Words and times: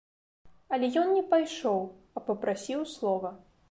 Але 0.77 0.89
ён 1.03 1.13
не 1.17 1.21
пайшоў, 1.35 1.79
а 2.17 2.27
папрасіў 2.31 2.87
слова. 2.99 3.29